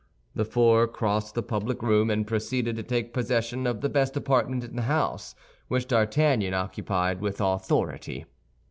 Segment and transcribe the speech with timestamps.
[0.33, 4.63] The four crossed the public room and proceeded to take possession of the best apartment
[4.63, 5.35] in the house,
[5.67, 8.25] which D'Artagnan occupied with authority.